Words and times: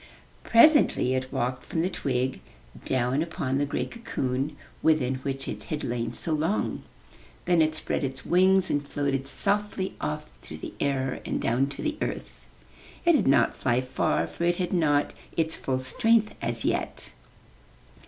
Presently 0.43 1.13
it 1.13 1.31
walked 1.31 1.63
from 1.63 1.81
the 1.81 1.87
twig 1.89 2.39
down 2.85 3.21
upon 3.21 3.59
the 3.59 3.67
gray 3.67 3.85
cocoon, 3.85 4.57
within 4.81 5.17
which 5.17 5.47
it 5.47 5.65
had 5.65 5.83
lain 5.83 6.11
so 6.11 6.33
long. 6.33 6.81
Then 7.45 7.61
it 7.61 7.75
spread 7.75 8.03
its 8.03 8.25
wings 8.25 8.71
and 8.71 8.81
floated 8.83 9.27
softly 9.27 9.93
off 10.01 10.31
through 10.41 10.57
the 10.57 10.73
air 10.79 11.21
and 11.23 11.39
down 11.39 11.67
to 11.67 11.83
the 11.83 11.99
earth. 12.01 12.43
It 13.05 13.11
did 13.11 13.27
not 13.27 13.55
fly 13.55 13.79
far, 13.79 14.25
for 14.25 14.43
it 14.43 14.57
had 14.57 14.73
not 14.73 15.13
its 15.37 15.55
full 15.55 15.77
strength 15.77 16.33
as 16.41 16.65
yet. 16.65 17.11